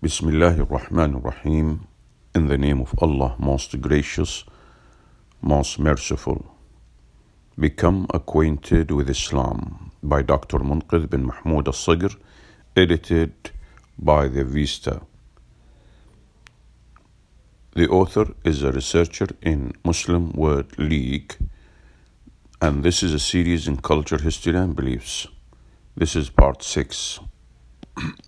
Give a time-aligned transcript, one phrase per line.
[0.00, 1.88] Bismillah ar-Rahman ar-Rahim.
[2.32, 4.44] In the name of Allah, most gracious,
[5.42, 6.54] most merciful.
[7.58, 10.60] Become acquainted with Islam by Dr.
[10.60, 12.14] Munqidh bin Mahmoud al-Sagr,
[12.76, 13.50] edited
[13.98, 15.00] by the Vista.
[17.74, 21.34] The author is a researcher in Muslim World League,
[22.62, 25.26] and this is a series in culture, history, and beliefs.
[25.96, 27.18] This is part 6.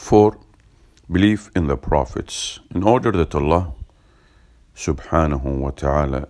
[0.00, 0.36] 4.
[1.12, 2.58] Belief in the prophets.
[2.74, 3.74] In order that Allah
[4.74, 6.26] subhanahu wa ta'ala,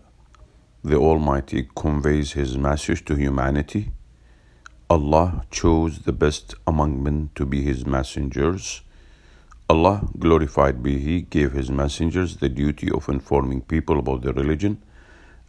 [0.84, 3.92] the Almighty, conveys His message to humanity,
[4.90, 8.82] Allah chose the best among men to be His messengers.
[9.70, 14.82] Allah, glorified be He, gave His messengers the duty of informing people about their religion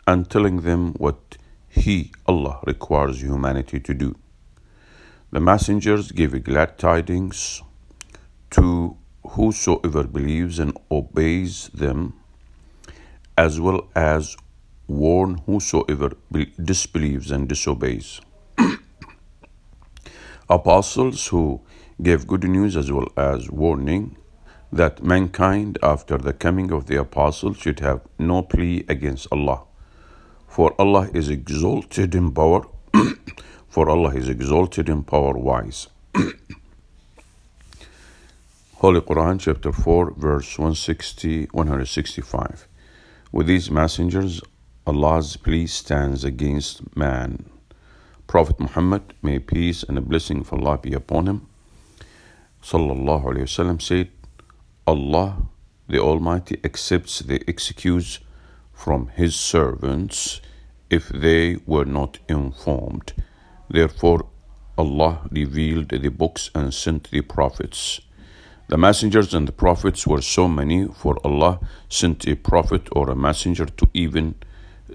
[0.07, 4.15] and telling them what He, Allah, requires humanity to do.
[5.31, 7.61] The messengers gave glad tidings
[8.51, 12.13] to whosoever believes and obeys them,
[13.37, 14.35] as well as
[14.87, 16.11] warn whosoever
[16.63, 18.21] disbelieves and disobeys.
[20.49, 21.61] Apostles who
[22.01, 24.17] gave good news as well as warning
[24.71, 29.63] that mankind, after the coming of the apostles, should have no plea against Allah.
[30.47, 32.65] For Allah is exalted in power,
[33.69, 35.87] for Allah is exalted in power wise.
[38.81, 42.67] Holy Quran, chapter 4, verse 160, 165.
[43.31, 44.41] With these messengers,
[44.87, 47.45] Allah's plea stands against man.
[48.25, 51.47] Prophet Muhammad, may peace and a blessing of Allah be upon him,
[52.63, 54.09] sallallahu alayhi wasallam, said,
[54.87, 55.43] Allah,
[55.87, 58.17] the Almighty, accepts the excuse
[58.73, 60.41] from His servants
[60.89, 63.13] if they were not informed.
[63.69, 64.25] Therefore,
[64.75, 68.01] Allah revealed the books and sent the prophets.
[68.71, 73.15] The messengers and the prophets were so many, for Allah sent a prophet or a
[73.17, 74.35] messenger to even,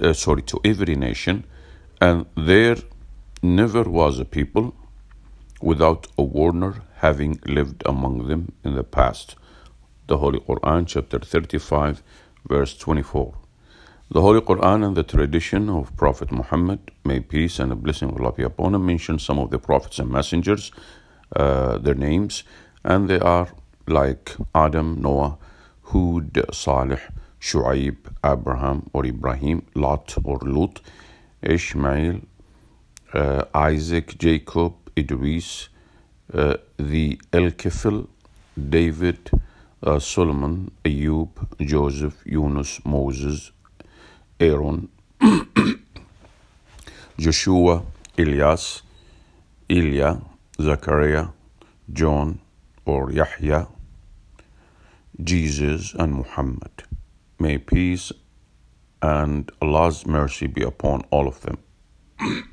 [0.01, 1.45] uh, sorry, to every nation,
[2.01, 2.79] and there
[3.43, 4.75] never was a people
[5.61, 9.37] without a warner having lived among them in the past.
[10.07, 12.03] The Holy Quran, chapter 35,
[12.49, 13.35] verse 24.
[14.11, 18.19] The Holy Quran and the tradition of Prophet Muhammad, may peace and a blessing of
[18.19, 20.73] Allah be upon him, mention some of the prophets and messengers,
[21.35, 22.43] uh, their names,
[22.83, 23.49] and they are
[23.87, 25.39] like Adam, Noah,
[25.83, 27.01] Hud, Salih,
[27.41, 30.81] Shu'aib, Abraham or Ibrahim, Lot or Lut,
[31.43, 32.21] Ishmael,
[33.15, 35.69] uh, Isaac, Jacob, Idris,
[36.33, 38.09] uh, the El-Kifl,
[38.57, 39.31] David,
[39.83, 41.31] uh, Solomon, Ayub,
[41.61, 43.53] Joseph, Yunus, Moses,
[44.41, 44.89] Aaron,
[47.19, 47.83] Joshua,
[48.19, 48.83] Elias,
[49.69, 50.21] Ilya,
[50.61, 51.29] Zachariah,
[51.93, 52.41] John,
[52.85, 53.69] or Yahya,
[55.23, 56.85] Jesus, and Muhammad.
[57.39, 58.13] May peace
[59.01, 61.59] and Allah's mercy be upon all of them.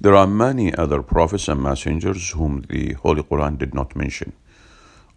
[0.00, 4.32] there are many other prophets and messengers whom the Holy Quran did not mention.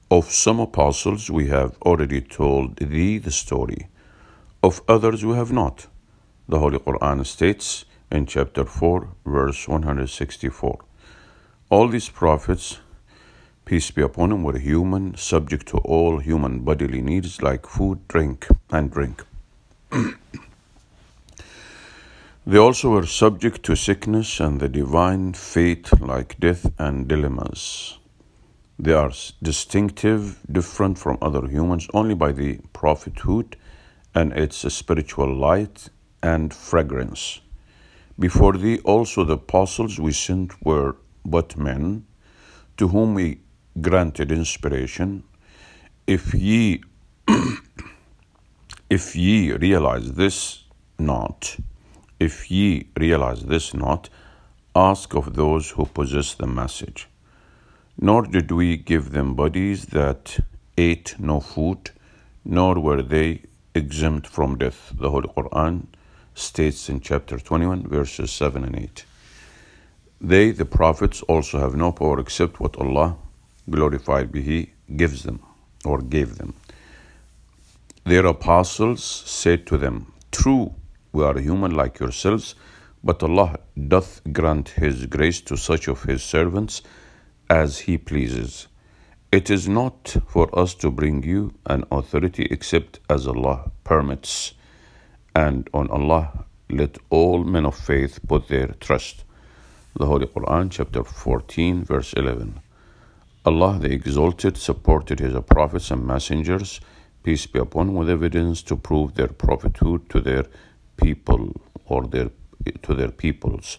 [0.10, 3.88] Of some apostles we have already told thee the story.
[4.64, 5.88] Of others we have not.
[6.48, 10.80] The Holy Quran states in chapter 4, verse 164
[11.70, 12.80] All these prophets
[13.68, 18.48] peace be upon him, were human, subject to all human bodily needs like food, drink,
[18.72, 19.26] and drink.
[22.48, 28.00] they also were subject to sickness and the divine fate like death and dilemmas.
[28.80, 29.12] They are
[29.44, 33.58] distinctive, different from other humans only by the prophethood
[34.16, 35.90] and its spiritual light
[36.24, 37.42] and fragrance.
[38.18, 40.96] Before thee also the apostles we sent were
[41.26, 42.06] but men,
[42.78, 43.42] to whom we
[43.82, 45.24] granted inspiration,
[46.06, 46.82] if ye
[48.90, 50.64] if ye realize this
[50.98, 51.58] not,
[52.20, 54.10] if ye realize this not,
[54.76, 57.08] ask of those who possess the message.
[58.00, 60.40] Nor did we give them bodies that
[60.78, 61.92] ate no food,
[62.46, 63.42] nor were they
[63.74, 64.94] exempt from death.
[64.96, 65.88] The Holy Quran
[66.36, 69.06] states in chapter 21, verses 7 and 8.
[70.22, 73.18] They, the prophets, also have no power except what Allah
[73.70, 75.40] glorified be He, gives them
[75.86, 76.54] or gave them.
[78.06, 80.74] Their apostles said to them, True,
[81.12, 82.56] we are human like yourselves,
[83.04, 86.82] but Allah doth grant His grace to such of His servants
[87.50, 88.68] as He pleases.
[89.32, 94.54] It is not for us to bring you an authority except as Allah permits,
[95.36, 99.26] and on Allah let all men of faith put their trust.
[99.96, 102.62] The Holy Quran, chapter 14, verse 11.
[103.48, 106.82] Allah the Exalted supported His prophets and messengers,
[107.24, 110.44] peace be upon with evidence to prove their prophethood to their
[110.98, 111.54] people
[111.86, 112.30] or their
[112.82, 113.78] to their peoples.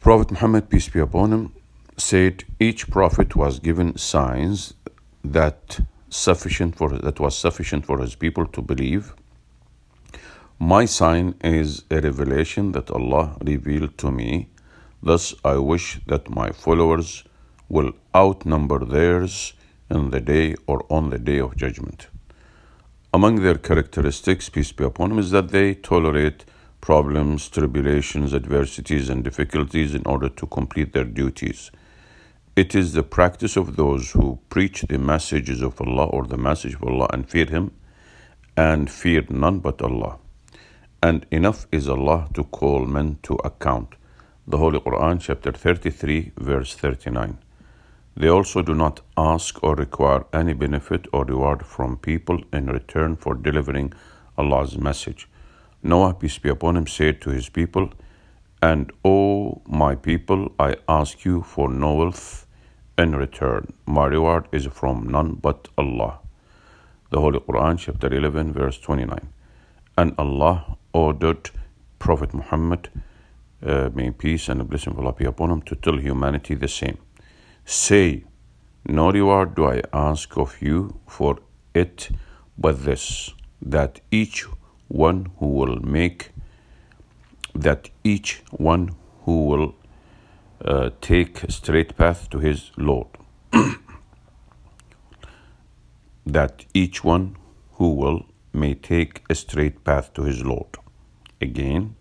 [0.00, 1.52] Prophet Muhammad, peace be upon him,
[1.96, 4.74] said each prophet was given signs
[5.22, 5.78] that
[6.10, 9.14] sufficient for that was sufficient for his people to believe.
[10.58, 14.48] My sign is a revelation that Allah revealed to me.
[15.00, 17.22] Thus I wish that my followers
[17.68, 19.54] will outnumber theirs
[19.90, 22.08] in the day or on the day of judgment.
[23.12, 26.44] Among their characteristics, peace be upon them, is that they tolerate
[26.80, 31.70] problems, tribulations, adversities, and difficulties in order to complete their duties.
[32.56, 36.74] It is the practice of those who preach the messages of Allah or the message
[36.74, 37.72] of Allah and fear Him
[38.56, 40.18] and fear none but Allah.
[41.02, 43.94] And enough is Allah to call men to account.
[44.46, 47.38] The Holy Quran, chapter 33, verse 39.
[48.16, 53.16] They also do not ask or require any benefit or reward from people in return
[53.16, 53.92] for delivering
[54.38, 55.28] Allah's message.
[55.82, 57.90] Noah, peace be upon him, said to his people,
[58.62, 62.46] And O my people, I ask you for no wealth
[62.96, 63.72] in return.
[63.86, 66.20] My reward is from none but Allah.
[67.10, 69.28] The Holy Quran, chapter 11, verse 29.
[69.98, 71.50] And Allah ordered
[71.98, 72.90] Prophet Muhammad,
[73.64, 76.98] uh, may peace and blessing of Allah be upon him, to tell humanity the same.
[77.64, 78.24] Say,
[78.86, 81.38] No reward do I ask of you for
[81.74, 82.10] it
[82.58, 83.32] but this,
[83.62, 84.46] that each
[84.88, 86.30] one who will make,
[87.54, 88.94] that each one
[89.24, 89.74] who will
[90.64, 93.08] uh, take a straight path to his Lord.
[96.26, 97.36] that each one
[97.72, 100.76] who will may take a straight path to his Lord.
[101.40, 101.96] Again,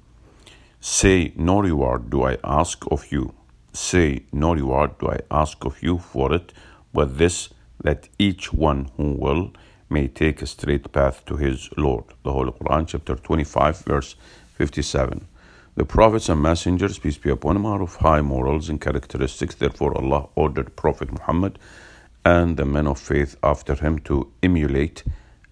[0.80, 3.34] say, No reward do I ask of you
[3.74, 6.54] say, No reward do I ask of you for it,
[6.94, 7.50] but this,
[7.84, 9.52] that each one who will
[9.90, 12.06] may take a straight path to his Lord.
[12.24, 14.16] The Holy Quran, chapter 25, verse
[14.56, 15.28] 57.
[15.76, 19.56] The prophets and messengers, peace be upon them, are of high morals and characteristics.
[19.56, 21.58] Therefore, Allah ordered Prophet Muhammad
[22.24, 25.04] and the men of faith after him to emulate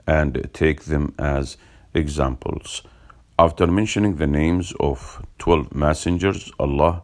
[0.07, 1.57] and take them as
[1.93, 2.83] examples.
[3.37, 7.01] After mentioning the names of 12 messengers, Allah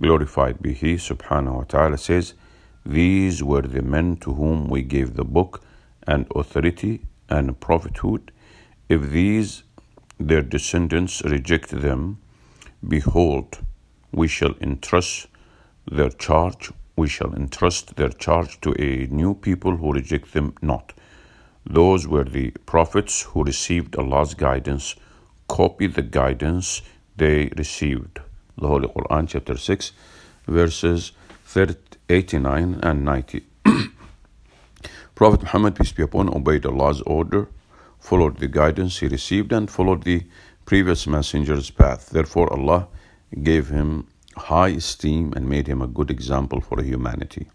[0.00, 2.34] glorified be He subhanahu wa ta'ala says,
[2.84, 5.62] These were the men to whom we gave the book
[6.06, 8.32] and authority and prophethood.
[8.88, 9.62] If these
[10.18, 12.18] their descendants reject them,
[12.86, 13.58] behold,
[14.12, 15.26] we shall entrust
[15.90, 20.92] their charge, we shall entrust their charge to a new people who reject them not.
[21.64, 24.96] Those were the prophets who received Allah's guidance,
[25.48, 26.82] copied the guidance
[27.16, 28.20] they received
[28.62, 29.92] the Holy Quran, chapter 6,
[30.46, 31.12] verses
[32.08, 33.44] 89 and 90.
[35.14, 37.48] Prophet Muhammad, peace be upon him, obeyed Allah's order,
[38.00, 40.22] followed the guidance he received, and followed the
[40.64, 42.10] previous messenger's path.
[42.10, 42.88] Therefore, Allah
[43.42, 44.06] gave him
[44.36, 47.48] high esteem and made him a good example for humanity.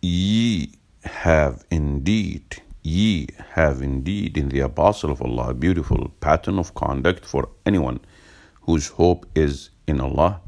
[0.00, 0.72] Ye
[1.04, 7.24] have indeed, ye have indeed in the Apostle of Allah a beautiful pattern of conduct
[7.24, 8.00] for anyone
[8.62, 10.40] whose hope is in Allah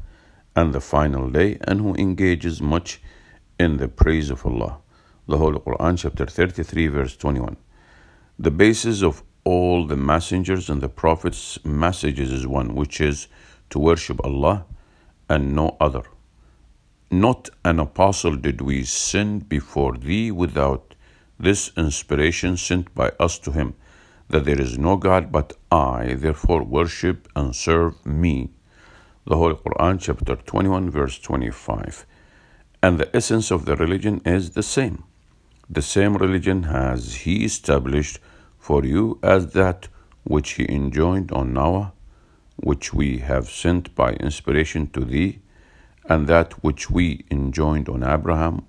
[0.55, 3.01] and the final day, and who engages much
[3.59, 4.77] in the praise of Allah.
[5.27, 7.57] The Holy Quran, chapter 33, verse 21.
[8.39, 13.27] The basis of all the messengers and the prophets' messages is one, which is
[13.69, 14.65] to worship Allah
[15.29, 16.03] and no other.
[17.11, 20.95] Not an apostle did we send before thee without
[21.39, 23.75] this inspiration sent by us to him
[24.29, 28.49] that there is no God but I, therefore worship and serve me.
[29.25, 32.05] The Holy Quran, chapter 21, verse 25.
[32.81, 35.03] And the essence of the religion is the same.
[35.69, 38.19] The same religion has He established
[38.59, 39.87] for you as that
[40.23, 41.93] which He enjoined on Noah,
[42.55, 45.39] which we have sent by inspiration to thee,
[46.07, 48.65] and that which we enjoined on Abraham,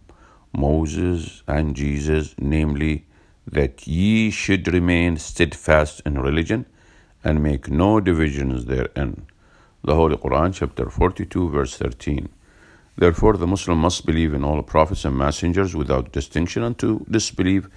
[0.56, 3.05] Moses, and Jesus, namely,
[3.46, 6.66] that ye should remain steadfast in religion
[7.22, 9.26] and make no divisions therein.
[9.82, 12.28] The Holy Quran, chapter 42, verse 13.
[12.96, 17.68] Therefore, the Muslim must believe in all prophets and messengers without distinction, and to disbelieve,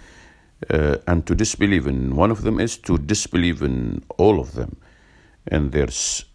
[0.70, 4.78] uh, and to disbelieve in one of them is to disbelieve in all of them,
[5.48, 5.90] and their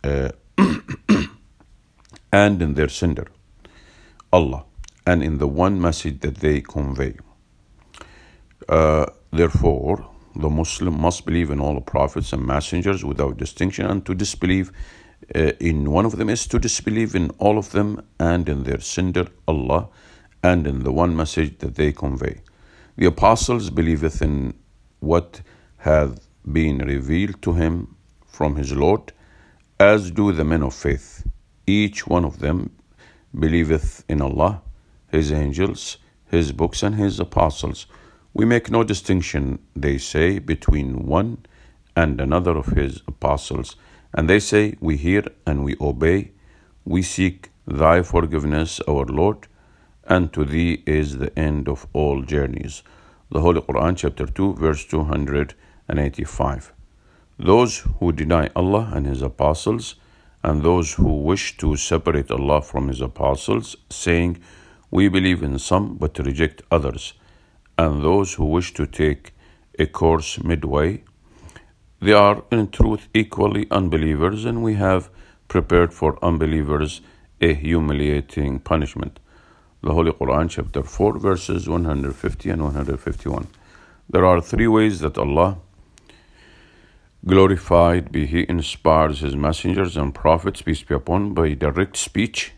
[0.05, 0.31] uh,
[2.33, 3.27] and in their sender,
[4.33, 4.65] Allah,
[5.07, 7.15] and in the one message that they convey.
[8.69, 14.07] Uh, Therefore, the Muslim must believe in all the prophets and messengers without distinction, and
[14.07, 14.71] to disbelieve
[15.35, 18.81] uh, in one of them is to disbelieve in all of them and in their
[18.81, 19.89] sender, Allah,
[20.45, 22.43] and in the one message that they convey.
[22.97, 24.55] The apostles believeth in
[25.01, 25.41] what
[25.79, 29.13] hath been revealed to him from his Lord,
[29.81, 31.27] as do the men of faith.
[31.67, 32.71] Each one of them
[33.37, 34.63] believeth in Allah,
[35.11, 35.99] His angels,
[36.31, 37.87] His books, and His apostles.
[38.37, 41.47] We make no distinction, they say, between one
[41.95, 43.77] and another of His apostles.
[44.13, 46.33] And they say, We hear and we obey.
[46.85, 49.47] We seek Thy forgiveness, our Lord,
[50.07, 52.83] and to Thee is the end of all journeys.
[53.31, 56.73] The Holy Quran, chapter 2, verse 285.
[57.39, 59.95] Those who deny Allah and His apostles,
[60.43, 64.43] and those who wish to separate Allah from His apostles, saying,
[64.91, 67.15] We believe in some but reject others,
[67.79, 69.33] and those who wish to take
[69.79, 71.03] a course midway,
[72.01, 75.11] they are in truth equally unbelievers, and we have
[75.49, 77.01] prepared for unbelievers
[77.41, 79.19] a humiliating punishment.
[79.83, 83.47] The Holy Quran, chapter 4, verses 150 and 151.
[84.09, 85.59] There are three ways that Allah
[87.27, 92.53] Glorified be He inspires His messengers and prophets, peace be upon, by direct speech,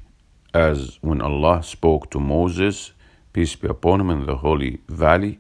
[0.53, 2.91] as when Allah spoke to Moses,
[3.37, 5.39] peace be upon him, in the holy valley,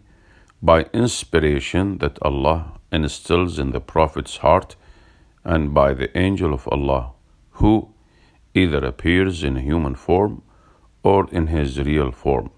[0.60, 2.58] by inspiration that Allah
[2.92, 4.76] instills in the prophet's heart,
[5.44, 7.12] and by the angel of Allah,
[7.52, 7.88] who
[8.52, 10.42] either appears in human form
[11.02, 12.50] or in his real form.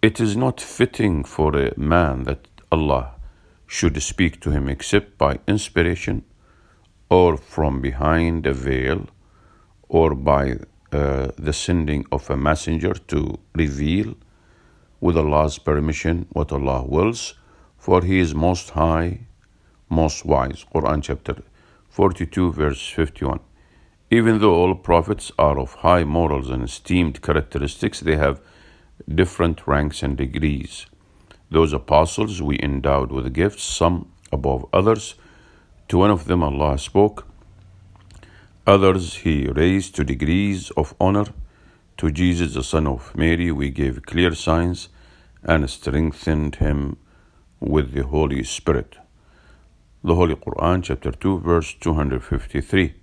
[0.00, 3.14] It is not fitting for a man that Allah
[3.66, 6.22] should speak to him except by inspiration
[7.08, 9.08] or from behind a veil
[9.88, 10.44] or by
[10.92, 14.14] uh, the sending of a messenger to reveal
[15.00, 17.34] with Allah's permission what Allah wills,
[17.78, 19.20] for He is most high,
[19.88, 20.64] most wise.
[20.74, 21.42] Quran chapter
[21.88, 23.40] 42, verse 51.
[24.10, 28.40] Even though all prophets are of high morals and esteemed characteristics, they have
[29.14, 30.86] different ranks and degrees.
[31.50, 35.14] Those apostles we endowed with gifts, some above others.
[35.88, 37.26] To one of them Allah spoke,
[38.70, 41.26] others He raised to degrees of honor.
[41.96, 44.88] To Jesus, the Son of Mary, we gave clear signs
[45.42, 46.96] and strengthened him
[47.58, 48.96] with the Holy Spirit.
[50.04, 52.94] The Holy Quran, chapter 2, verse 253.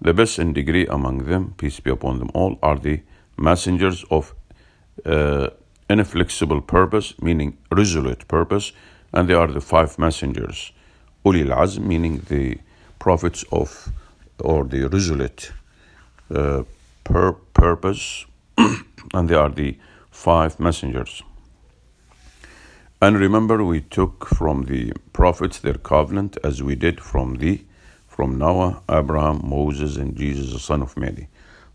[0.00, 3.02] The best in degree among them, peace be upon them all, are the
[3.36, 4.34] messengers of
[5.04, 5.50] uh,
[5.90, 8.72] inflexible purpose, meaning resolute purpose,
[9.12, 10.72] and they are the five messengers.
[11.26, 12.58] Ulil Azm, meaning the
[12.98, 13.92] prophets of,
[14.40, 15.52] or the resolute
[16.34, 16.64] uh,
[17.04, 18.26] pur- purpose,
[19.14, 19.78] and they are the
[20.10, 21.22] five messengers.
[23.02, 27.64] And remember, we took from the prophets their covenant as we did from the
[28.06, 31.28] from Noah, Abraham, Moses, and Jesus, the son of Mary.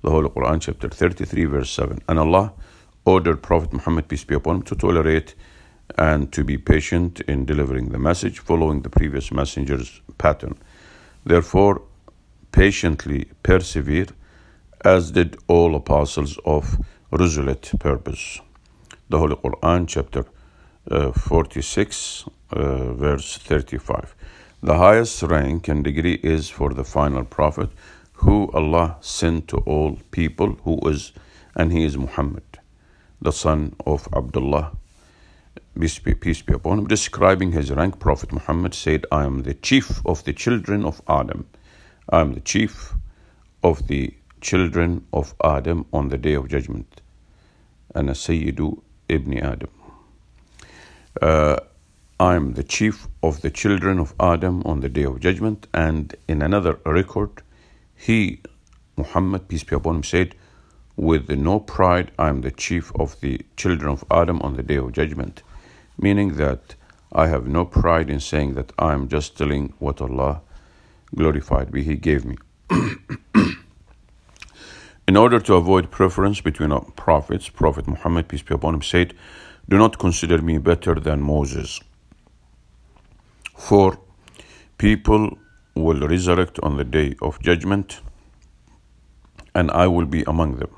[0.03, 2.01] The Holy Quran, chapter 33, verse 7.
[2.07, 2.53] And Allah
[3.05, 5.33] ordered Prophet Muhammad, peace be upon him, to tolerate
[5.97, 10.55] and to be patient in delivering the message, following the previous messenger's pattern.
[11.25, 11.81] Therefore,
[12.55, 14.07] patiently persevere,
[14.83, 16.77] as did all apostles of
[17.11, 18.39] resolute purpose.
[19.09, 20.25] The Holy Quran, chapter
[20.89, 24.15] uh, 46, uh, verse 35.
[24.63, 27.69] The highest rank and degree is for the final prophet,
[28.13, 31.11] who Allah sent to all people, who is,
[31.55, 32.43] and he is Muhammad
[33.21, 34.71] the son of Abdullah,
[35.79, 39.53] peace be, peace be upon him, describing his rank, Prophet Muhammad said, I am the
[39.53, 41.47] chief of the children of Adam.
[42.09, 42.93] I am the chief
[43.63, 47.01] of the children of Adam on the day of judgment.
[47.95, 49.69] And Sayyidu ibn Adam.
[51.21, 51.57] Uh,
[52.19, 55.67] I am the chief of the children of Adam on the day of judgment.
[55.73, 57.41] And in another record,
[57.95, 58.41] he,
[58.97, 60.35] Muhammad, peace be upon him, said,
[60.95, 64.77] with no pride, I am the chief of the children of Adam on the day
[64.77, 65.43] of judgment,
[65.99, 66.75] meaning that
[67.11, 70.41] I have no pride in saying that I am just telling what Allah,
[71.13, 72.35] glorified be He, gave me.
[75.07, 79.13] in order to avoid preference between prophets, Prophet Muhammad, peace be upon him, said,
[79.69, 81.79] Do not consider me better than Moses.
[83.55, 83.99] For
[84.77, 85.37] people
[85.75, 88.01] will resurrect on the day of judgment,
[89.53, 90.69] and I will be among them.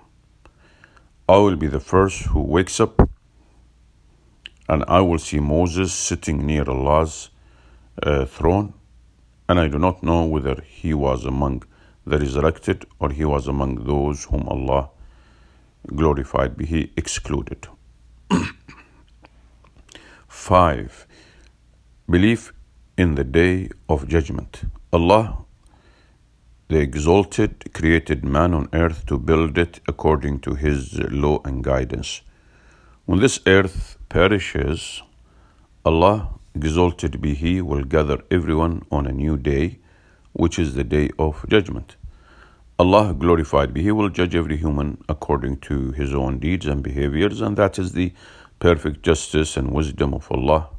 [1.30, 3.10] I will be the first who wakes up,
[4.70, 7.30] and I will see Moses sitting near Allah's
[8.02, 8.74] uh, throne,
[9.48, 11.64] and I do not know whether he was among
[12.06, 14.90] the resurrected or he was among those whom Allah
[15.96, 17.68] glorified be He excluded.
[20.28, 21.08] 5.
[22.10, 22.54] Belief
[22.98, 24.64] in the day of judgment.
[24.92, 25.46] Allah
[26.70, 32.22] the Exalted created man on earth to build it according to his law and guidance.
[33.06, 35.02] When this earth perishes,
[35.86, 39.80] Allah, exalted be He, will gather everyone on a new day,
[40.34, 41.96] which is the day of judgment.
[42.80, 47.42] Allah, glorified be He, will judge every human according to his own deeds and behaviors,
[47.42, 48.14] and that is the
[48.60, 50.70] perfect justice and wisdom of Allah.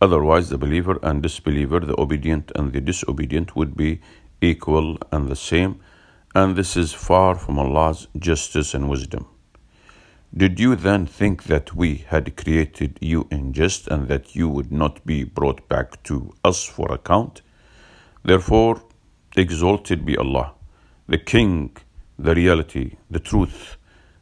[0.00, 4.00] Otherwise, the believer and disbeliever, the obedient and the disobedient, would be
[4.40, 5.80] equal and the same,
[6.34, 9.26] and this is far from Allah's justice and wisdom.
[10.36, 14.70] Did you then think that we had created you in jest and that you would
[14.70, 17.40] not be brought back to us for account?
[18.22, 18.82] Therefore,
[19.36, 20.52] exalted be Allah,
[21.08, 21.74] the King,
[22.18, 23.78] the reality, the truth.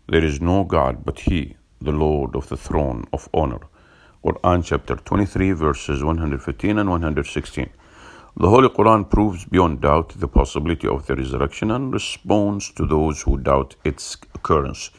[0.09, 3.61] There is no God but He, the Lord of the throne of honor.
[4.25, 7.69] Quran chapter 23, verses 115 and 116.
[8.37, 13.23] The Holy Quran proves beyond doubt the possibility of the resurrection and responds to those
[13.23, 14.91] who doubt its occurrence.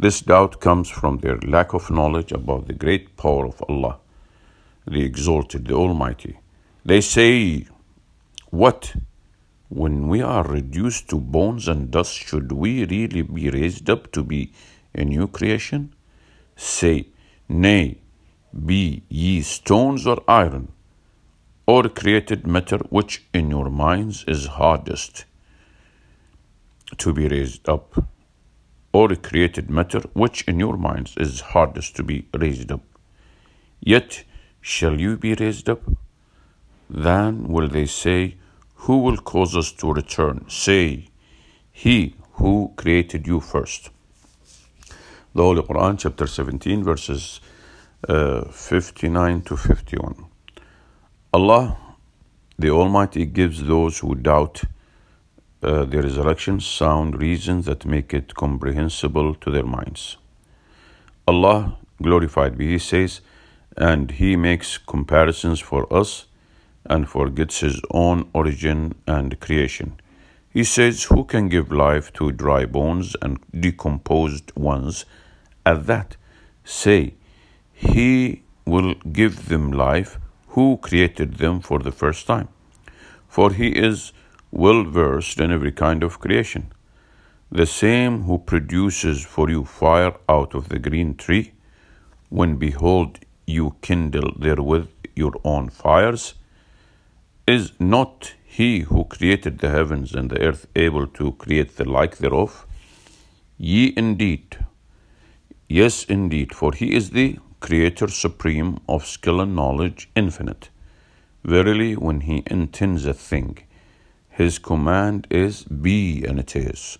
[0.00, 3.98] This doubt comes from their lack of knowledge about the great power of Allah,
[4.86, 6.38] the Exalted, the Almighty.
[6.86, 7.66] They say,
[8.48, 8.94] What?
[9.68, 14.24] When we are reduced to bones and dust, should we really be raised up to
[14.24, 14.52] be
[14.94, 15.94] a new creation?
[16.56, 17.08] Say,
[17.46, 17.98] Nay,
[18.64, 20.72] be ye stones or iron,
[21.66, 25.26] or created matter which in your minds is hardest
[26.96, 28.02] to be raised up
[28.92, 32.82] or created matter, which in your minds is hardest to be raised up.
[33.80, 34.24] Yet
[34.60, 35.82] shall you be raised up?
[36.88, 38.36] Then will they say,
[38.86, 40.44] Who will cause us to return?
[40.48, 41.08] Say,
[41.70, 43.90] He who created you first.
[45.34, 47.40] The Holy Quran, chapter 17, verses
[48.08, 50.24] uh, 59 to 51.
[51.32, 51.76] Allah,
[52.58, 54.64] the Almighty, gives those who doubt
[55.62, 60.16] uh, the resurrection sound reasons that make it comprehensible to their minds.
[61.28, 63.20] Allah, glorified be He, says,
[63.76, 66.26] and He makes comparisons for us
[66.86, 70.00] and forgets His own origin and creation.
[70.50, 75.04] He says, Who can give life to dry bones and decomposed ones?
[75.64, 76.16] At that,
[76.64, 77.14] say,
[77.72, 80.18] He will give them life
[80.48, 82.48] who created them for the first time.
[83.28, 84.12] For He is
[84.50, 86.72] well versed in every kind of creation.
[87.50, 91.52] The same who produces for you fire out of the green tree,
[92.28, 96.34] when behold you kindle therewith your own fires,
[97.46, 102.18] is not he who created the heavens and the earth able to create the like
[102.18, 102.66] thereof?
[103.58, 104.58] Ye indeed,
[105.68, 110.70] yes indeed, for he is the Creator supreme of skill and knowledge infinite.
[111.44, 113.58] Verily, when he intends a thing,
[114.40, 116.96] his command is be, and it is.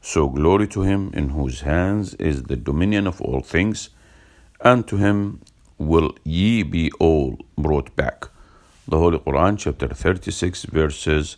[0.00, 3.90] So glory to him in whose hands is the dominion of all things,
[4.62, 5.42] and to him
[5.76, 8.28] will ye be all brought back.
[8.86, 11.36] The Holy Quran, chapter 36, verses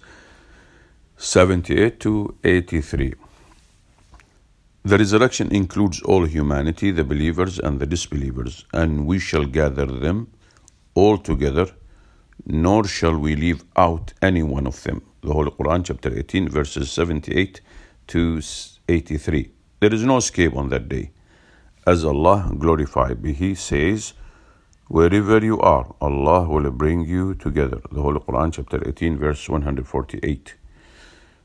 [1.16, 3.14] 78 to 83.
[4.84, 10.28] The resurrection includes all humanity, the believers and the disbelievers, and we shall gather them
[10.94, 11.66] all together,
[12.46, 16.90] nor shall we leave out any one of them the Holy Quran, chapter 18, verses
[16.90, 17.60] 78
[18.06, 18.40] to
[18.88, 19.50] 83.
[19.80, 21.10] There is no escape on that day.
[21.86, 24.14] As Allah, glorified be He, says,
[24.88, 27.80] Wherever you are, Allah will bring you together.
[27.92, 30.54] The Holy Quran, chapter 18, verse 148.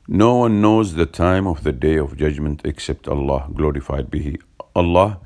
[0.08, 4.38] No one knows the time of the day of judgment except Allah, glorified be He.
[4.74, 5.20] Allah,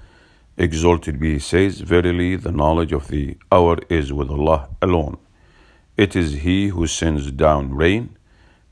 [0.56, 5.18] exalted be He, says, Verily, the knowledge of the hour is with Allah alone.
[5.96, 8.16] It is He who sends down rain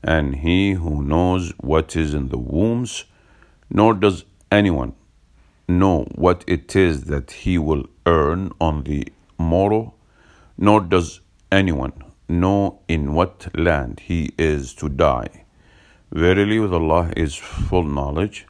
[0.03, 3.05] and he who knows what is in the wombs,
[3.69, 4.93] nor does anyone
[5.67, 9.07] know what it is that he will earn on the
[9.37, 9.93] morrow,
[10.57, 11.93] nor does anyone
[12.27, 15.45] know in what land he is to die.
[16.11, 18.47] Verily, with Allah is full knowledge.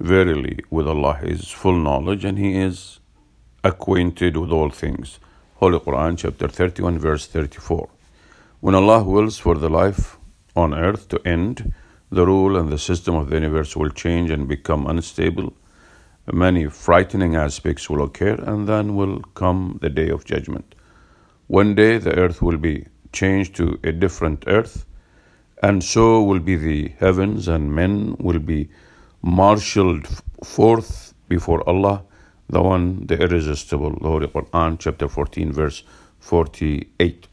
[0.00, 3.00] Verily, with Allah is full knowledge, and He is
[3.62, 5.18] acquainted with all things.
[5.56, 7.90] Holy Quran, chapter 31, verse 34.
[8.60, 10.16] When Allah wills for the life
[10.56, 11.72] on earth to end,
[12.10, 15.52] the rule and the system of the universe will change and become unstable.
[16.32, 20.74] Many frightening aspects will occur, and then will come the day of judgment.
[21.48, 24.86] One day the earth will be changed to a different earth,
[25.62, 28.70] and so will be the heavens, and men will be
[29.22, 30.06] marshaled
[30.42, 32.02] forth before Allah,
[32.48, 33.98] the one, the irresistible.
[34.00, 35.82] The Holy Quran, chapter 14, verse
[36.20, 37.28] 48.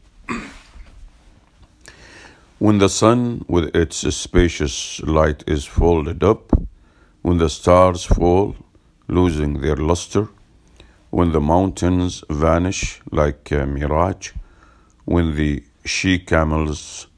[2.62, 6.52] When the sun with its spacious light is folded up,
[7.20, 8.54] when the stars fall,
[9.08, 10.28] losing their luster,
[11.10, 14.30] when the mountains vanish like a mirage,
[15.06, 17.08] when the she camels,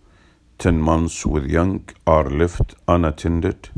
[0.56, 3.68] ten months with young, are left unattended,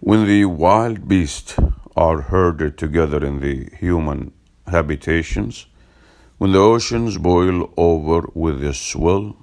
[0.00, 1.54] when the wild beasts
[1.96, 4.32] are herded together in the human
[4.66, 5.66] habitations,
[6.38, 9.36] when the oceans boil over with a swell,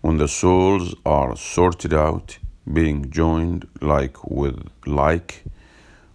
[0.00, 2.38] when the souls are sorted out,
[2.72, 5.44] being joined like with like,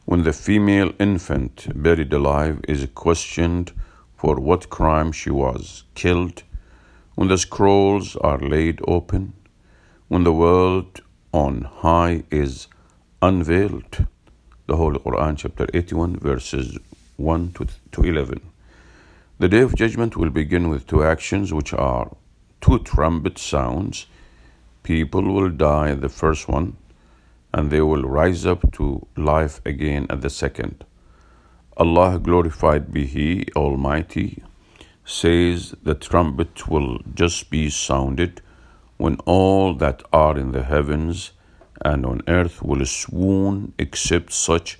[0.06, 3.72] when the female infant buried alive is questioned
[4.16, 6.44] for what crime she was killed,
[7.16, 9.34] when the scrolls are laid open,
[10.08, 12.68] when the world on high is
[13.22, 14.08] unveiled.
[14.68, 16.78] The Holy Quran, chapter 81, verses
[17.18, 17.54] 1
[17.92, 18.42] to 11.
[19.38, 22.10] The day of judgment will begin with two actions, which are
[22.62, 24.08] two trumpet sounds.
[24.84, 26.78] People will die at the first one,
[27.54, 30.84] and they will rise up to life again at the second.
[31.78, 34.44] Allah, glorified be He Almighty,
[35.04, 38.42] says the trumpet will just be sounded
[38.98, 41.32] when all that are in the heavens
[41.84, 44.80] and on earth will swoon except such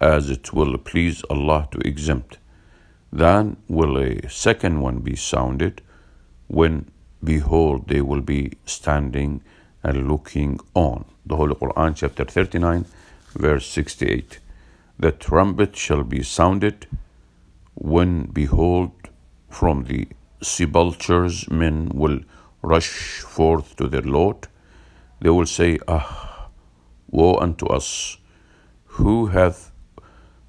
[0.00, 2.38] as it will please Allah to exempt.
[3.12, 5.80] Then will a second one be sounded,
[6.48, 6.90] when
[7.26, 9.42] behold they will be standing
[9.82, 11.04] and looking on.
[11.26, 12.86] The Holy Quran, chapter 39,
[13.34, 14.38] verse 68.
[14.98, 16.86] The trumpet shall be sounded,
[17.74, 18.92] when behold
[19.50, 20.08] from the
[20.42, 22.20] sepulchres men will
[22.62, 24.48] rush forth to their Lord.
[25.20, 26.48] They will say, Ah,
[27.10, 28.16] woe unto us!
[28.98, 29.72] Who hath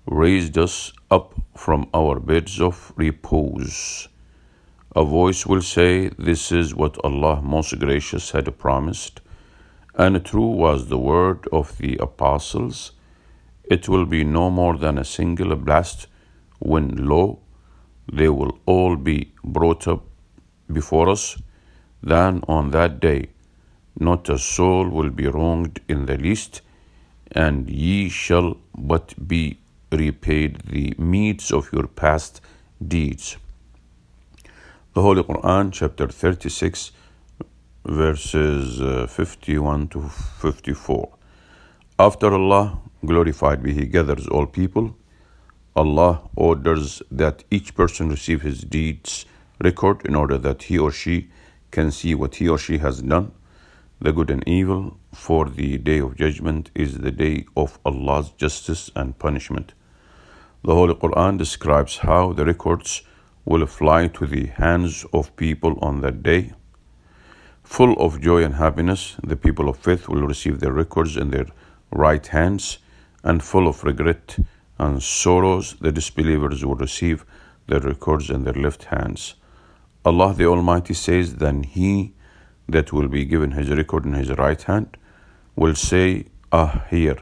[0.05, 4.07] raised us up from our beds of repose.
[4.95, 9.21] A voice will say, This is what Allah most gracious had promised,
[9.95, 12.93] and true was the word of the apostles.
[13.65, 16.07] It will be no more than a single blast
[16.59, 17.39] when lo,
[18.11, 20.05] they will all be brought up
[20.71, 21.41] before us.
[22.01, 23.29] Then on that day,
[23.99, 26.61] not a soul will be wronged in the least,
[27.31, 29.59] and ye shall but be
[29.91, 32.41] repaid the meeds of your past
[32.85, 33.37] deeds.
[34.97, 36.91] The Holy Quran, chapter 36,
[37.85, 41.15] verses uh, 51 to 54.
[41.99, 44.97] After Allah, glorified be He, gathers all people,
[45.75, 49.27] Allah orders that each person receive his deeds
[49.63, 51.29] record in order that he or she
[51.69, 53.33] can see what he or she has done,
[54.01, 58.89] the good and evil, for the day of judgment is the day of Allah's justice
[58.95, 59.75] and punishment.
[60.63, 63.03] The Holy Quran describes how the records
[63.47, 66.51] will fly to the hands of people on that day.
[67.63, 71.47] Full of joy and happiness, the people of faith will receive their records in their
[71.89, 72.79] right hands,
[73.23, 74.37] and full of regret
[74.77, 77.25] and sorrows, the disbelievers will receive
[77.67, 79.35] their records in their left hands.
[80.03, 82.13] Allah the Almighty says, Then he
[82.67, 84.97] that will be given his record in his right hand
[85.55, 87.17] will say, Ah, here,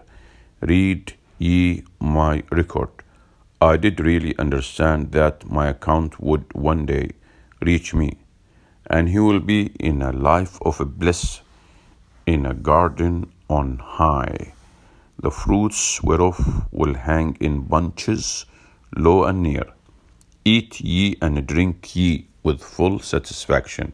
[0.62, 2.90] read ye my record.
[3.62, 7.12] I did really understand that my account would one day
[7.62, 8.18] reach me,
[8.86, 11.40] and he will be in a life of bliss
[12.26, 14.54] in a garden on high,
[15.18, 18.46] the fruits whereof will hang in bunches
[18.98, 19.66] low and near.
[20.44, 23.94] Eat ye and drink ye with full satisfaction,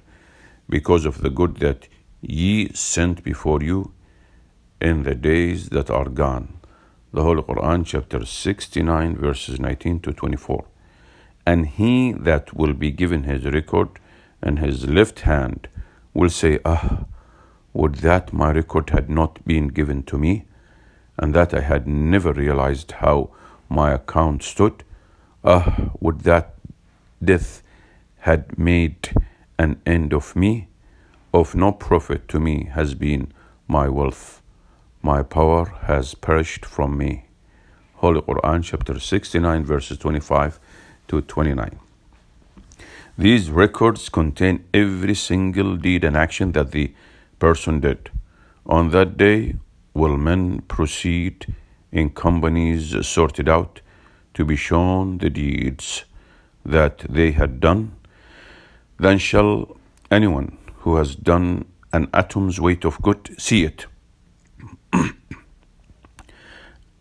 [0.67, 1.87] because of the good that
[2.21, 3.91] ye sent before you
[4.81, 6.60] in the days that are gone
[7.13, 10.63] the Holy Quran, chapter 69, verses 19 to 24.
[11.45, 13.89] And he that will be given his record
[14.41, 15.67] and his left hand
[16.13, 17.03] will say, Ah,
[17.73, 20.45] would that my record had not been given to me,
[21.17, 23.29] and that I had never realized how
[23.67, 24.83] my account stood.
[25.43, 26.55] Ah, would that
[27.23, 27.61] death
[28.19, 29.13] had made
[29.59, 30.67] an end of me.
[31.33, 33.31] Of no profit to me has been
[33.67, 34.40] my wealth.
[35.03, 37.25] My power has perished from me.
[37.95, 40.59] Holy Quran, chapter 69, verses 25
[41.07, 41.79] to 29.
[43.17, 46.93] These records contain every single deed and action that the
[47.39, 48.11] person did.
[48.67, 49.55] On that day
[49.95, 51.51] will men proceed
[51.91, 53.81] in companies sorted out
[54.35, 56.05] to be shown the deeds
[56.63, 57.95] that they had done.
[58.99, 59.77] Then shall
[60.11, 63.87] anyone who has done an atom's weight of good see it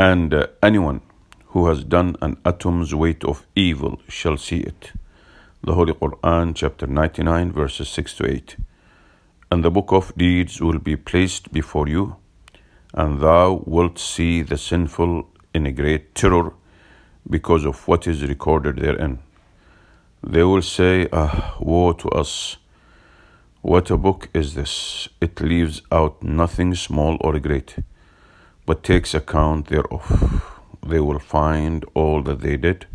[0.00, 1.02] and uh, anyone
[1.48, 4.92] who has done an atom's weight of evil shall see it.
[5.62, 8.56] The Holy Quran, chapter 99, verses 6 to 8.
[9.52, 12.16] And the book of deeds will be placed before you,
[12.94, 16.54] and thou wilt see the sinful in a great terror,
[17.28, 19.18] because of what is recorded therein.
[20.26, 22.56] They will say, Ah, woe to us!
[23.60, 25.10] What a book is this!
[25.20, 27.76] It leaves out nothing small or great,
[28.70, 30.04] but takes account thereof.
[30.86, 32.86] They will find all that they did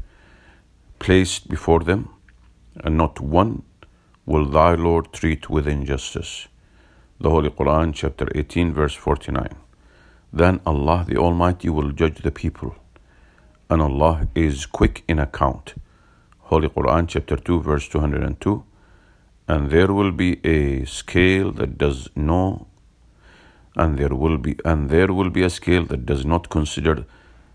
[1.00, 2.08] placed before them,
[2.84, 3.64] and not one
[4.26, 6.48] will thy Lord treat with injustice.
[7.20, 9.50] The Holy Quran, chapter 18, verse 49.
[10.32, 12.74] Then Allah the Almighty will judge the people,
[13.70, 15.74] and Allah is quick in account.
[16.54, 18.64] Holy Quran, chapter 2, verse 202.
[19.50, 22.68] And there will be a scale that does no
[23.76, 27.06] and there will be and there will be a scale that does not consider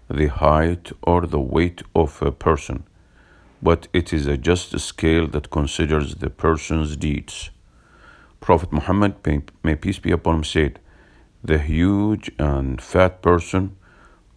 [0.08, 2.84] the height or the weight of a person
[3.62, 7.50] but it is a just scale that considers the person's deeds.
[8.40, 9.14] Prophet Muhammad,
[9.62, 10.78] may peace be upon him, said,
[11.44, 13.76] The huge and fat person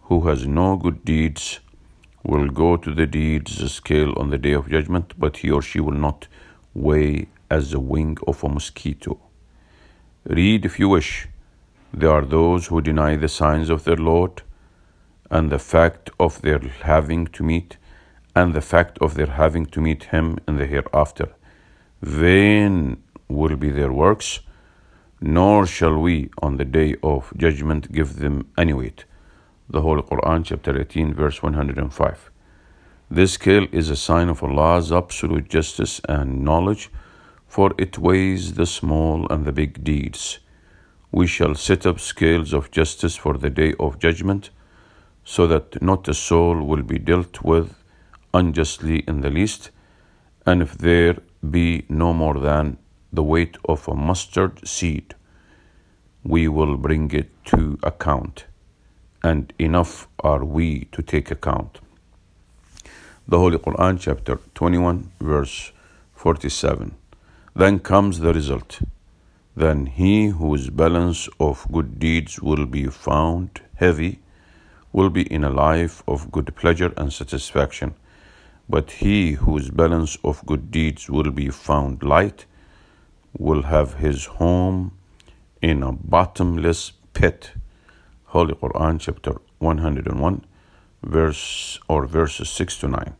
[0.02, 1.60] who has no good deeds
[2.22, 5.80] will go to the deeds scale on the day of judgment, but he or she
[5.80, 6.28] will not
[6.74, 9.18] weigh as the wing of a mosquito.
[10.24, 11.28] Read if you wish.
[11.96, 14.42] There are those who deny the signs of their Lord
[15.30, 17.76] and the fact of their having to meet
[18.34, 21.28] and the fact of their having to meet him in the hereafter.
[22.02, 24.40] Vain will be their works,
[25.20, 29.04] nor shall we on the day of judgment give them any weight.
[29.70, 32.30] The Holy Quran, chapter 18, verse 105.
[33.08, 36.90] This scale is a sign of Allah's absolute justice and knowledge,
[37.46, 40.40] for it weighs the small and the big deeds.
[41.14, 44.50] We shall set up scales of justice for the day of judgment,
[45.22, 47.72] so that not a soul will be dealt with
[48.32, 49.70] unjustly in the least,
[50.44, 52.78] and if there be no more than
[53.12, 55.14] the weight of a mustard seed,
[56.24, 58.46] we will bring it to account,
[59.22, 61.78] and enough are we to take account.
[63.28, 65.70] The Holy Quran, chapter 21, verse
[66.16, 66.96] 47.
[67.54, 68.80] Then comes the result.
[69.56, 74.20] Then he whose balance of good deeds will be found heavy
[74.92, 77.94] will be in a life of good pleasure and satisfaction
[78.68, 82.46] but he whose balance of good deeds will be found light
[83.36, 84.96] will have his home
[85.60, 87.52] in a bottomless pit.
[88.26, 90.44] Holy Quran, chapter 101,
[91.02, 93.16] verse or verses 6 to 9.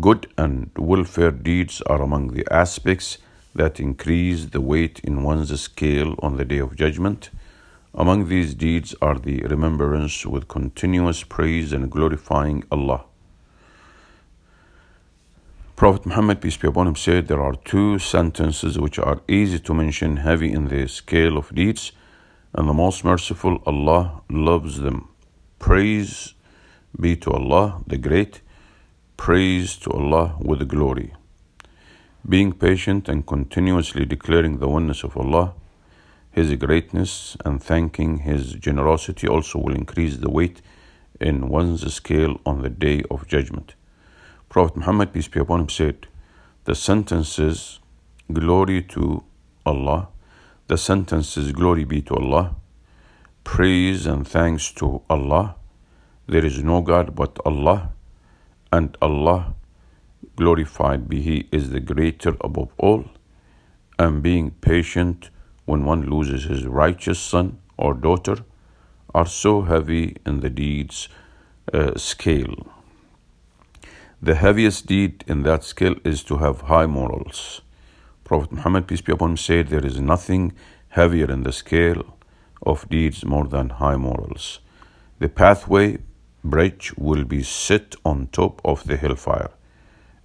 [0.00, 3.18] Good and welfare deeds are among the aspects
[3.54, 7.30] that increase the weight in one's scale on the day of judgment.
[7.94, 13.04] Among these deeds are the remembrance with continuous praise and glorifying Allah
[15.82, 19.74] Prophet Muhammad, peace be upon him, said there are two sentences which are easy to
[19.74, 21.90] mention, heavy in the scale of deeds,
[22.54, 25.08] and the most merciful Allah loves them.
[25.58, 26.34] Praise
[27.00, 28.42] be to Allah the Great,
[29.16, 31.14] praise to Allah with glory.
[32.28, 35.54] Being patient and continuously declaring the oneness of Allah,
[36.30, 40.62] His greatness, and thanking His generosity also will increase the weight
[41.20, 43.74] in one's scale on the day of judgment.
[44.48, 46.06] Prophet Muhammad, peace be upon him, said,
[46.64, 47.80] The sentences,
[48.32, 49.24] Glory to
[49.66, 50.08] Allah,
[50.68, 52.54] the sentences, Glory be to Allah,
[53.42, 55.56] praise and thanks to Allah,
[56.28, 57.90] there is no God but Allah,
[58.70, 59.54] and Allah,
[60.36, 63.04] glorified be He, is the greater above all,
[63.98, 65.30] and being patient
[65.64, 68.38] when one loses his righteous son or daughter
[69.14, 71.08] are so heavy in the deeds
[71.72, 72.66] uh, scale.
[74.20, 77.60] The heaviest deed in that scale is to have high morals.
[78.24, 80.52] Prophet Muhammad, peace be upon him, said, There is nothing
[80.90, 82.16] heavier in the scale
[82.62, 84.60] of deeds more than high morals.
[85.18, 85.98] The pathway
[86.44, 89.50] bridge will be set on top of the hellfire.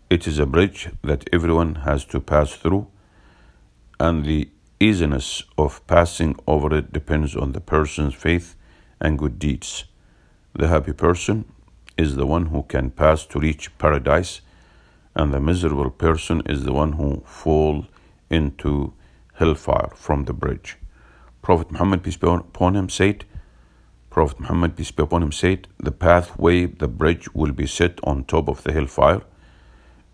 [0.09, 2.87] It is a bridge that everyone has to pass through,
[3.99, 8.55] and the easiness of passing over it depends on the person's faith
[9.01, 9.83] and good deeds.
[10.53, 11.43] The happy person
[11.97, 14.39] is the one who can pass to reach paradise,
[15.13, 17.85] and the miserable person is the one who fall
[18.29, 18.93] into
[19.33, 20.77] hellfire from the bridge.
[21.41, 23.25] Prophet Muhammad peace be upon him said,
[24.09, 28.23] Prophet Muhammad peace be upon him said, the pathway, the bridge will be set on
[28.23, 29.21] top of the hellfire.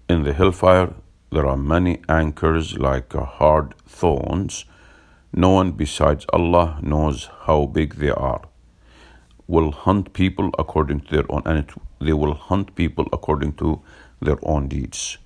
[0.10, 0.94] In the hellfire
[1.32, 4.66] there are many anchors like uh, hard thorns.
[5.32, 8.42] No one besides Allah knows how big they are
[9.48, 13.82] will hunt people according to their own, and they will hunt people according to
[14.22, 15.18] their own deeds.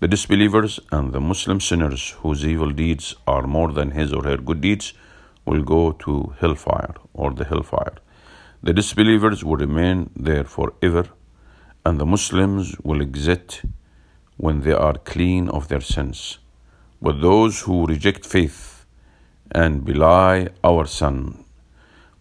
[0.00, 4.36] The disbelievers and the Muslim sinners whose evil deeds are more than his or her
[4.36, 4.92] good deeds
[5.44, 7.94] will go to hellfire or the hellfire.
[8.62, 11.04] The disbelievers will remain there forever,
[11.84, 13.62] and the Muslims will exit
[14.36, 16.38] when they are clean of their sins.
[17.00, 18.84] But those who reject faith
[19.50, 20.86] and belie our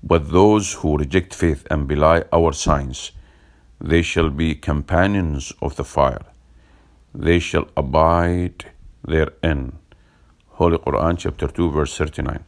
[0.03, 3.11] but those who reject faith and belie our signs,
[3.81, 6.25] they shall be companions of the fire.
[7.13, 8.65] They shall abide
[9.03, 9.79] therein.
[10.49, 12.43] Holy Quran, chapter 2, verse 39.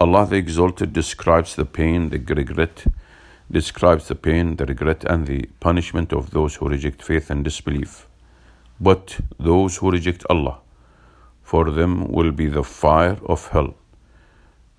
[0.00, 2.84] Allah the Exalted describes the pain, the regret,
[3.50, 8.06] describes the pain, the regret, and the punishment of those who reject faith and disbelief.
[8.86, 10.58] But those who reject Allah,
[11.42, 13.74] for them will be the fire of hell.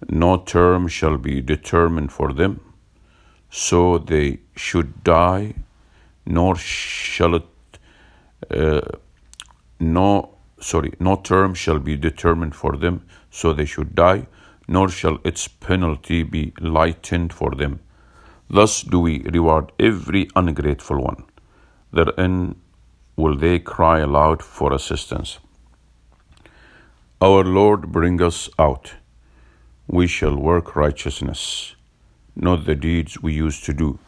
[0.09, 2.59] No term shall be determined for them,
[3.49, 5.55] so they should die,
[6.25, 7.47] nor shall it,
[8.51, 8.81] uh,
[9.79, 10.09] no,
[10.59, 14.27] sorry, no term shall be determined for them, so they should die,
[14.67, 17.79] nor shall its penalty be lightened for them.
[18.49, 21.23] Thus do we reward every ungrateful one.
[21.91, 22.55] Therein
[23.15, 25.39] will they cry aloud for assistance.
[27.21, 28.95] Our Lord, bring us out.
[29.87, 31.75] We shall work righteousness,
[32.35, 33.99] not the deeds we used to do.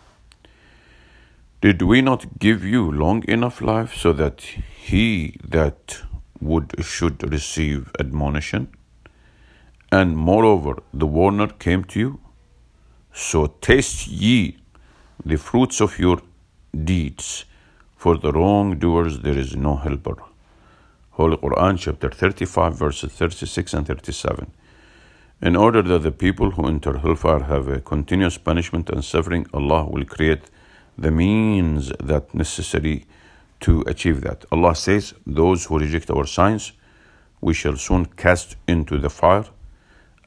[1.61, 5.97] Did we not give you long enough life so that he that
[6.39, 8.67] would should receive admonition?
[9.91, 12.19] And moreover, the warner came to you.
[13.13, 14.57] So taste ye
[15.25, 16.21] the fruits of your
[16.83, 17.45] deeds.
[17.97, 20.17] For the wrongdoers there is no helper.
[21.12, 24.51] Holy Quran, chapter 35, verses 36 and 37.
[25.41, 29.86] In order that the people who enter hellfire have a continuous punishment and suffering, Allah
[29.89, 30.43] will create
[30.97, 33.05] the means that necessary
[33.62, 34.45] to achieve that.
[34.51, 36.71] Allah says, Those who reject our signs,
[37.41, 39.45] we shall soon cast into the fire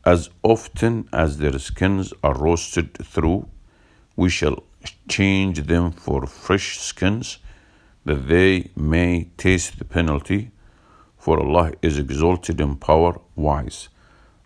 [0.05, 3.47] as often as their skins are roasted through,
[4.17, 4.63] we shall
[5.09, 7.39] change them for fresh skins,
[8.05, 10.51] that they may taste the penalty.
[11.19, 13.89] For Allah is exalted in power, wise.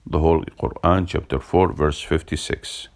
[0.06, 2.88] The Holy Quran, chapter 4, verse 56.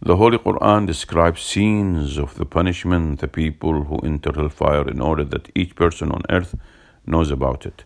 [0.00, 5.24] The Holy Quran describes scenes of the punishment the people who enter hellfire in order
[5.24, 6.54] that each person on earth
[7.06, 7.84] knows about it.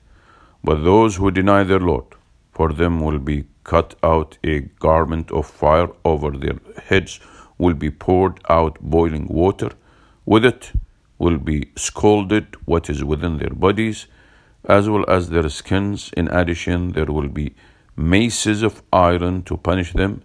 [0.64, 2.06] But those who deny their Lord,
[2.52, 7.20] for them will be cut out a garment of fire over their heads,
[7.58, 9.70] will be poured out boiling water.
[10.24, 10.72] With it
[11.18, 14.07] will be scalded what is within their bodies,
[14.64, 16.11] as well as their skins.
[16.16, 17.54] In addition, there will be
[17.96, 20.22] maces of iron to punish them.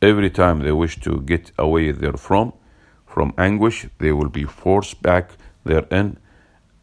[0.00, 2.52] Every time they wish to get away therefrom,
[3.06, 5.32] from anguish, they will be forced back
[5.64, 6.18] therein,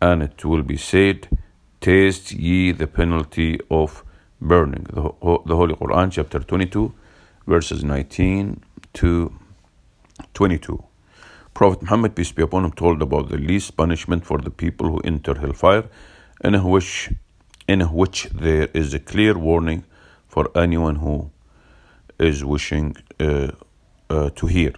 [0.02, 1.30] and it will be said,
[1.80, 4.04] Taste ye the penalty of
[4.42, 4.86] burning.
[4.90, 5.04] The,
[5.46, 6.94] the Holy Quran, chapter 22,
[7.48, 8.62] verses 19
[8.94, 9.34] to
[10.34, 10.84] 22.
[11.56, 15.00] Prophet Muhammad, peace be upon him, told about the least punishment for the people who
[15.06, 15.86] enter hellfire,
[16.44, 17.10] in which,
[17.66, 19.86] in which there is a clear warning
[20.28, 21.32] for anyone who
[22.20, 23.52] is wishing uh,
[24.10, 24.74] uh, to hear.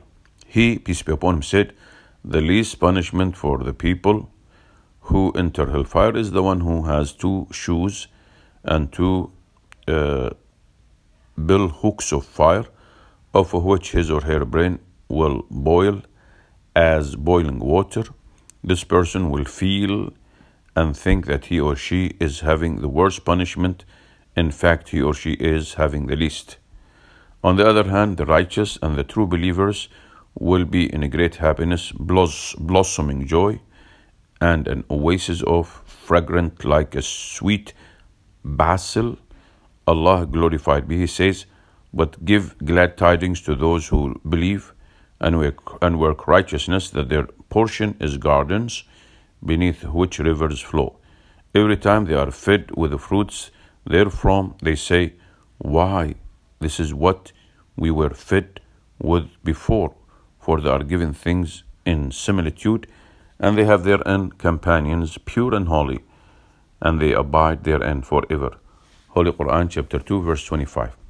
[0.45, 1.73] He, peace be upon him, said,
[2.23, 4.29] The least punishment for the people
[5.09, 8.07] who enter hellfire is the one who has two shoes
[8.63, 9.31] and two
[9.87, 10.29] uh,
[11.43, 12.65] bill hooks of fire,
[13.33, 14.77] of which his or her brain
[15.09, 16.03] will boil
[16.77, 18.03] as boiling water.
[18.63, 20.13] This person will feel
[20.75, 23.83] and think that he or she is having the worst punishment.
[24.35, 26.57] In fact, he or she is having the least.
[27.43, 29.89] On the other hand, the righteous and the true believers
[30.39, 33.59] will be in a great happiness, blossoming joy,
[34.39, 37.73] and an oasis of fragrant like a sweet
[38.45, 39.17] basil
[39.87, 40.97] Allah glorified be.
[40.99, 41.47] He says,
[41.91, 44.73] But give glad tidings to those who believe
[45.19, 48.83] and work, righteousness, that their portion is gardens
[49.43, 50.97] beneath which rivers flow.
[51.55, 53.51] Every time they are fed with the fruits
[53.85, 55.13] therefrom, they say,
[55.57, 56.15] Why,
[56.59, 57.31] this is what
[57.75, 58.59] we were fed
[58.99, 59.95] with before,
[60.39, 62.87] for they are given things in similitude,
[63.39, 65.99] and they have therein companions pure and holy,
[66.81, 68.57] and they abide therein forever.
[69.09, 71.06] Holy Quran, chapter 2, verse 25.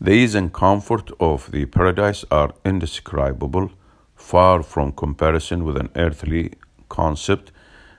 [0.00, 3.70] The ease and comfort of the paradise are indescribable,
[4.16, 6.54] far from comparison with an earthly
[6.88, 7.52] concept,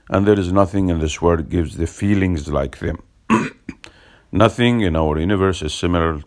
[0.09, 3.01] and there is nothing in this world gives the feelings like them.
[4.31, 6.21] nothing in our universe is similar.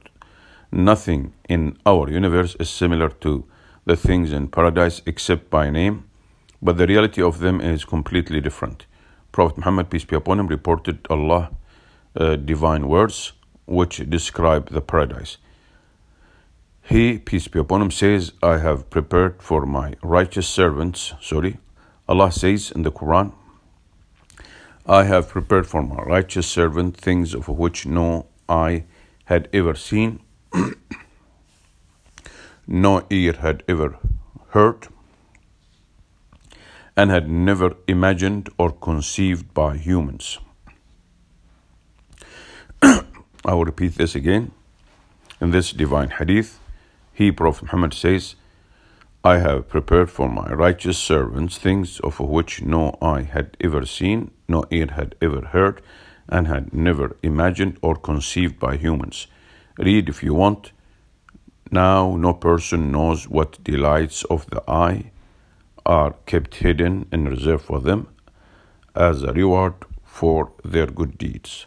[0.72, 3.44] Nothing in our universe is similar to
[3.84, 6.04] the things in paradise except by name,
[6.60, 8.86] but the reality of them is completely different.
[9.32, 11.50] Prophet Muhammad, peace be upon him, reported Allah
[12.16, 13.32] uh, divine words
[13.66, 15.36] which describe the paradise.
[16.88, 21.58] He, peace be upon him, says, I have prepared for my righteous servants, sorry,
[22.08, 23.34] Allah says in the Quran,
[24.86, 28.84] I have prepared for my righteous servant things of which no eye
[29.26, 30.20] had ever seen,
[32.66, 33.98] no ear had ever
[34.52, 34.88] heard,
[36.96, 40.38] and had never imagined or conceived by humans.
[42.82, 43.02] I
[43.44, 44.52] will repeat this again.
[45.38, 46.58] In this divine hadith,
[47.18, 48.36] he, Prophet Muhammad, says,
[49.24, 54.30] I have prepared for my righteous servants things of which no eye had ever seen,
[54.46, 55.82] no ear had ever heard,
[56.28, 59.26] and had never imagined or conceived by humans.
[59.78, 60.70] Read if you want.
[61.72, 65.10] Now no person knows what delights of the eye
[65.84, 68.06] are kept hidden and reserved for them
[68.94, 71.66] as a reward for their good deeds.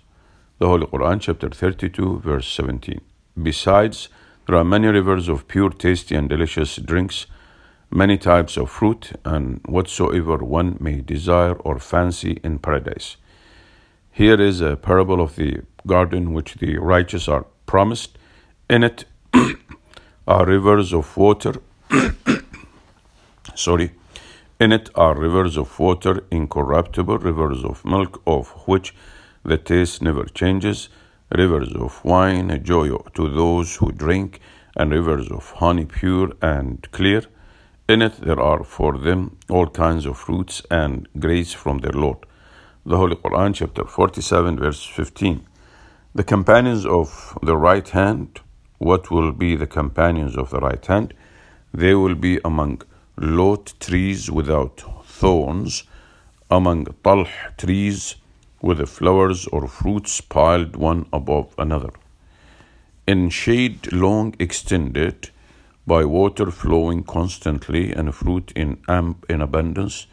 [0.60, 3.02] The Holy Quran, chapter 32, verse 17.
[3.44, 4.08] Besides,
[4.48, 7.28] there are many rivers of pure, tasty, and delicious drinks,
[7.92, 13.18] many types of fruit, and whatsoever one may desire or fancy in paradise.
[14.12, 18.18] Here is a parable of the garden which the righteous are promised.
[18.70, 19.06] In it
[20.28, 21.54] are rivers of water.
[23.56, 23.92] Sorry.
[24.60, 28.94] In it are rivers of water, incorruptible, rivers of milk, of which
[29.44, 30.90] the taste never changes
[31.38, 34.40] rivers of wine, joy to those who drink,
[34.76, 37.24] and rivers of honey pure and clear.
[37.88, 42.18] In it there are for them all kinds of fruits and grace from their Lord.
[42.86, 45.46] The Holy Quran, chapter 47, verse 15.
[46.16, 48.40] The companions of the right hand,
[48.78, 51.14] what will be the companions of the right hand?
[51.74, 52.82] They will be among
[53.18, 55.84] lot trees without thorns,
[56.50, 58.16] among talh trees
[58.62, 61.92] with the flowers or fruits piled one above another.
[63.08, 65.30] In shade long extended,
[65.88, 70.06] by water flowing constantly, and fruit in, amp in abundance,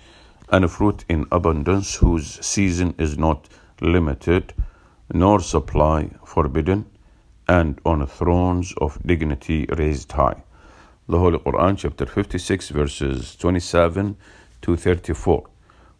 [0.50, 3.48] and fruit in abundance whose season is not
[3.80, 4.54] limited,
[5.12, 6.86] nor supply forbidden,
[7.46, 10.42] and on thrones of dignity raised high.
[11.08, 14.16] The Holy Quran, chapter 56, verses 27
[14.62, 15.48] to 34.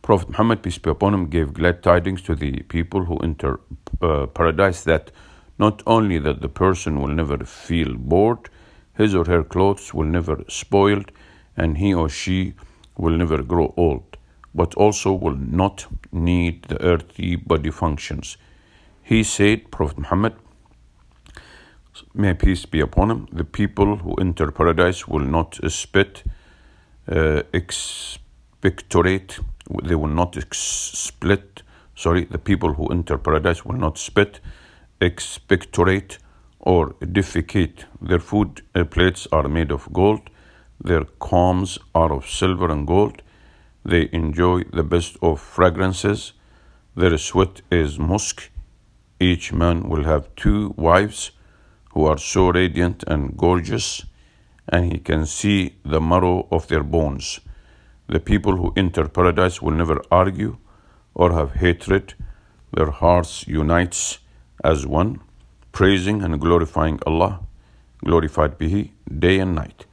[0.03, 3.61] Prophet Muhammad, peace be upon him, gave glad tidings to the people who enter
[4.01, 5.11] uh, paradise that
[5.59, 8.49] not only that the person will never feel bored,
[8.97, 11.13] his or her clothes will never spoiled,
[11.57, 12.55] and he or she
[12.97, 14.17] will never grow old,
[14.55, 18.37] but also will not need the earthly body functions.
[19.03, 20.35] He said, Prophet Muhammad,
[22.15, 26.23] may peace be upon him, the people who enter paradise will not spit,
[27.11, 29.39] uh, expectorate,
[29.83, 31.63] they will not split,
[31.95, 34.41] sorry, the people who enter paradise will not spit,
[35.01, 36.19] expectorate,
[36.61, 37.85] or defecate.
[38.01, 40.31] Their food uh, plates are made of gold,
[40.81, 43.23] their combs are of silver and gold.
[43.85, 46.33] They enjoy the best of fragrances.
[46.95, 48.51] Their sweat is musk.
[49.19, 51.33] Each man will have two wives
[51.93, 54.05] who are so radiant and gorgeous,
[54.69, 57.41] and he can see the marrow of their bones.
[58.09, 60.57] The people who enter paradise will never argue
[61.15, 62.15] or have hatred.
[62.75, 64.19] Their hearts unites
[64.65, 65.21] as one,
[65.73, 67.41] praising and glorifying Allah.
[68.05, 68.93] Glorified be He
[69.27, 69.85] day and night.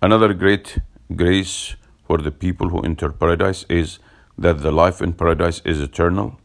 [0.00, 0.78] Another great
[1.14, 3.98] grace for the people who enter paradise is
[4.38, 6.40] that the life in paradise is eternal,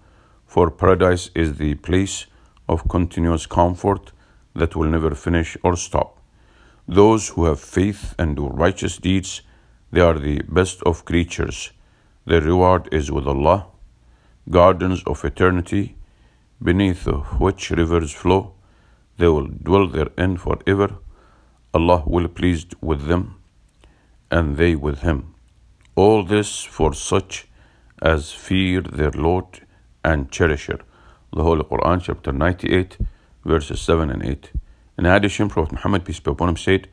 [0.45, 2.25] for paradise is the place
[2.67, 4.11] of continuous comfort
[4.53, 6.17] that will never finish or stop.
[6.85, 9.41] Those who have faith and do righteous deeds
[9.91, 11.71] they are the best of creatures.
[12.25, 13.67] Their reward is with Allah,
[14.49, 15.95] gardens of eternity,
[16.61, 17.05] beneath
[17.39, 18.53] which rivers flow.
[19.17, 20.97] They will dwell therein forever.
[21.73, 23.35] Allah will pleased with them,
[24.29, 25.35] and they with Him.
[25.95, 27.47] All this for such
[28.01, 29.65] as fear their Lord
[30.03, 30.79] and cherisher.
[31.33, 32.97] The Holy Quran, chapter 98,
[33.43, 34.51] verses 7 and 8.
[34.97, 36.87] In addition, Prophet Muhammad, peace be upon him, said,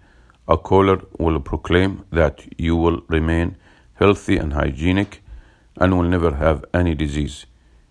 [0.47, 3.57] a caller will proclaim that you will remain
[3.95, 5.23] healthy and hygienic
[5.79, 7.47] and will never have any disease.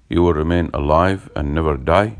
[0.08, 2.20] You will remain alive and never die.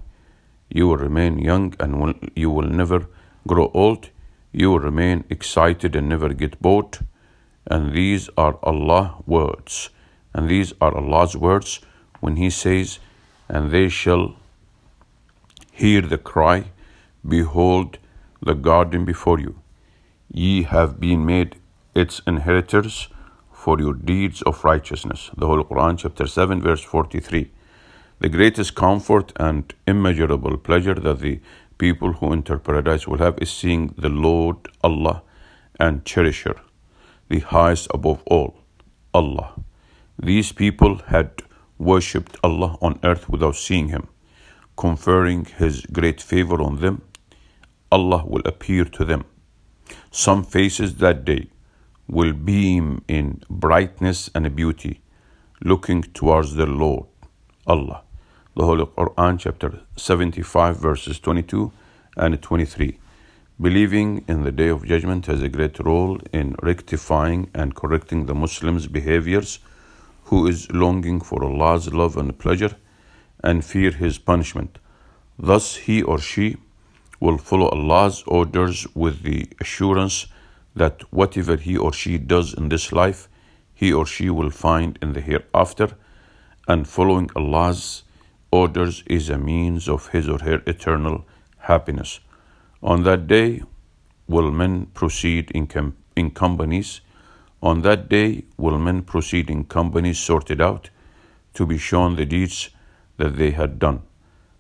[0.70, 3.08] You will remain young and will, you will never
[3.48, 4.10] grow old.
[4.52, 6.98] You will remain excited and never get bored.
[7.68, 9.90] And these are Allah words.
[10.34, 11.80] And these are Allah's words
[12.22, 12.98] when He says,
[13.48, 14.36] And they shall
[15.72, 16.72] hear the cry,
[17.28, 18.00] Behold
[18.42, 19.62] the garden before you
[20.36, 21.58] Ye have been made
[21.94, 23.08] its inheritors
[23.52, 25.30] for your deeds of righteousness.
[25.38, 27.52] The Holy Quran, chapter 7, verse 43.
[28.18, 31.40] The greatest comfort and immeasurable pleasure that the
[31.78, 35.22] people who enter paradise will have is seeing the Lord Allah
[35.80, 36.56] and cherisher,
[37.30, 38.56] the highest above all,
[39.14, 39.54] Allah.
[40.18, 41.44] These people had
[41.78, 44.08] worshipped Allah on earth without seeing Him,
[44.78, 47.04] conferring His great favor on them.
[47.92, 49.26] Allah will appear to them.
[50.16, 51.47] Some faces that day
[52.07, 55.01] will beam in brightness and beauty,
[55.59, 57.07] looking towards their Lord,
[57.66, 58.03] Allah.
[58.55, 61.72] The Holy Quran, chapter 75, verses 22
[62.16, 62.99] and 23.
[63.59, 68.36] Believing in the Day of Judgment has a great role in rectifying and correcting the
[68.36, 69.57] Muslim's behaviors
[70.26, 72.76] who is longing for Allah's love and pleasure
[73.43, 74.78] and fear His punishment.
[75.39, 76.57] Thus, he or she
[77.24, 80.28] will follow Allah's orders with the assurance
[80.76, 83.30] that whatever he or she does in this life,
[83.74, 85.88] he or she will find in the hereafter,
[86.67, 88.03] and following Allah's
[88.51, 91.26] orders is a means of his or her eternal
[91.59, 92.19] happiness.
[92.82, 93.63] On that day
[94.28, 96.99] will men proceed in, com- in companies.
[97.61, 100.89] On that day will men proceed in companies sorted out
[101.53, 102.69] to be shown the deeds
[103.15, 104.01] that they had done.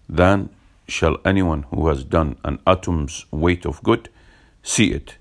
[0.07, 0.49] Then
[0.87, 4.09] shall anyone who has done an atom's weight of good
[4.61, 5.17] see it,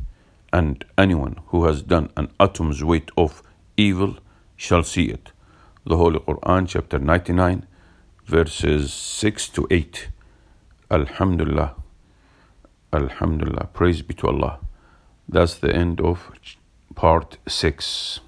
[0.52, 3.42] and anyone who has done an atom's weight of
[3.76, 4.16] evil
[4.56, 5.32] shall see it.
[5.84, 7.66] The Holy Quran, chapter 99,
[8.24, 10.08] verses 6 to 8.
[10.90, 11.74] Alhamdulillah.
[12.92, 13.68] Alhamdulillah.
[13.72, 14.60] Praise be to Allah.
[15.28, 16.30] That's the end of
[16.94, 18.20] part 6.